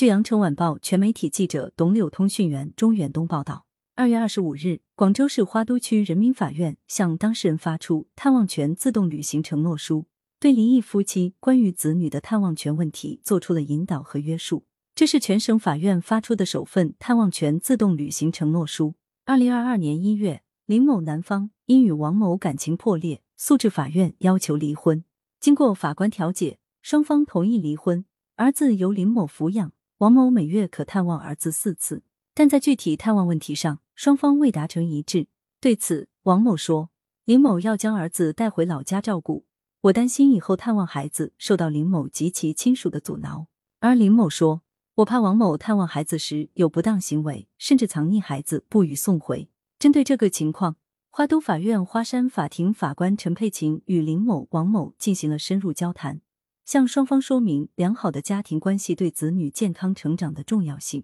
[0.00, 3.66] 据羊城晚报全媒体记者董柳通讯员钟远东报道，
[3.96, 10.06] 二月二十五日，广州市花都区人民法院向当事人发出探望权自动履行承诺书，
[10.38, 14.64] 对离异夫妻关于子女的探望权问题作出了引导和约束。
[14.94, 18.94] 这是全省法院发出的首份探望权自动履行承诺书。
[19.26, 25.04] 二零二二年一月，林某男方因与王某感情破裂，诉至法院要求离婚。
[25.38, 28.06] 经过法官调解，双方同意离婚，
[28.36, 29.72] 儿子由林某抚养。
[30.00, 35.26] 王某每月可探望儿子四次，但在具体探望问题上，双方未达成一致。
[35.60, 36.88] 对此，王某说
[37.26, 39.44] ：“林某要将儿子带回老家照顾，
[39.82, 43.48] 我担心以后探望孩子受到林某及其亲属的阻挠。”
[43.80, 44.62] 而林某说
[44.96, 50.76] ：“我怕王某探望孩子时有不当行为，甚至藏匿孩子不予送回。”针对这个情况，
[51.10, 56.22] 花都法院花山法庭法官陈佩琴与林某、王某进行了深入交谈。
[56.70, 61.02] 向双方说明良好的家庭关系对子女健康成长的重要性，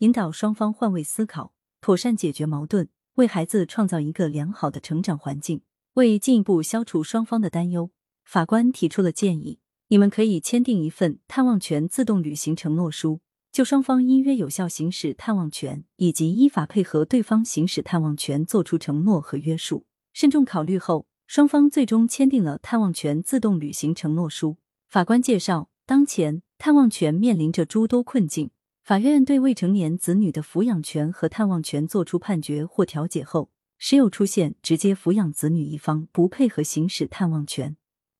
[0.00, 5.62] 引导双方换位思考，妥善解决矛盾，为孩子创造一个良好的成长环境。
[5.94, 7.90] 为进一步消除双方的担忧，
[8.26, 19.86] 法官提出了建议：你们可以签订一份探望权自动履行承诺书，就双方依约有效行使探望权以及依法配合对方行使探望权作出承诺和约束。
[20.12, 24.58] 慎重考虑后，双方最终签订了探望权自动履行承诺书。
[24.88, 28.50] 法官介绍，当前探望权面临着诸多困境。
[28.82, 37.76] 法院对未成年子女的抚养权和探望权作出判决或调解后，时有出现直接抚养子女一方不配合行使探望权，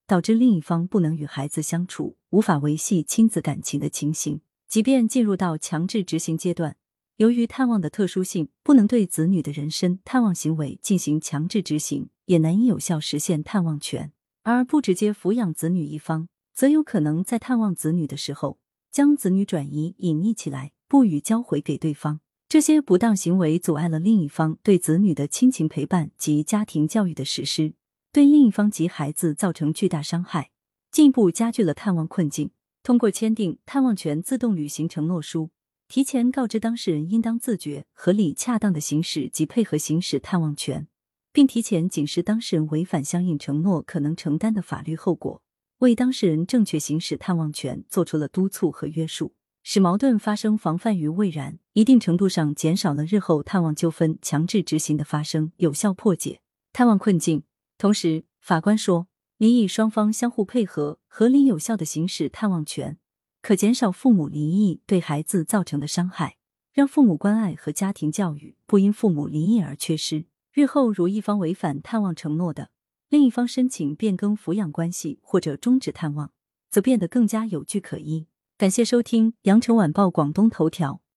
[0.07, 4.43] 导致另一方不能与孩子相处，无法维系亲子感情的情形。
[4.69, 6.77] 即便进入到强制执行阶段，
[7.17, 14.13] 由于探望的特殊性，不能对子女的人身探望行为进行强制执行，也难以有效实现探望权。
[14.43, 16.29] 而不直接抚养子女一方。
[16.59, 18.59] 则有可能在探望子女的时候，
[18.91, 22.19] 将子女转移、隐匿起来，不予交回给对方。
[22.49, 27.75] 这些不当行为阻碍了另一方对子女的亲情陪伴及家庭教育的实施，
[28.11, 30.51] 对另一方及孩子造成巨大伤害，
[30.91, 32.51] 进一步加剧了探望困境。
[32.83, 35.51] 通过签订探望权自动履行承诺书，
[35.87, 40.89] 提前告知当事人应当自觉、合理、恰当的行使及配合行使探望权，
[41.33, 45.41] 并提前警示当事人违反相应承诺可能承担的法律后果。
[45.79, 56.41] 为当事人正确行使探望权做出了督促和约束，使矛盾发生防范于未然，一定程度上减少了日后探望纠纷强制执行的发生，有效破解
[56.73, 57.45] 探望困境。
[57.77, 59.07] 同时，法官说，
[59.37, 62.99] 离异双方相互配合、合理有效的行使探望权，
[63.41, 66.39] 可减少父母离异对孩子造成的伤害，
[66.73, 70.25] 让父母关爱和家庭教育不因父母离异而缺失。
[70.53, 72.71] 日后如一方违反探望承诺的，
[73.11, 76.31] 另一方申请变更抚养关系或者终止探望，
[76.71, 78.27] 则变得更加有据可依。
[78.59, 81.01] 感谢收听羊城晚报广东头条。